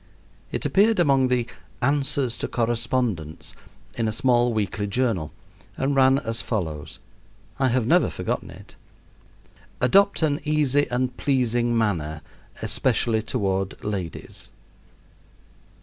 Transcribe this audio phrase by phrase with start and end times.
[0.51, 1.45] It appeared among the
[1.79, 3.53] "answers to correspondents"
[3.99, 5.31] in a small weekly journal
[5.77, 6.97] and ran as follows
[7.59, 8.75] I have never forgotten it:
[9.79, 12.23] "Adopt an easy and pleasing manner,
[12.63, 14.49] especially toward ladies."